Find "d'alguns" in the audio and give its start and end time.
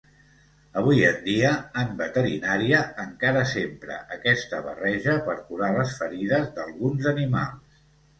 6.57-7.07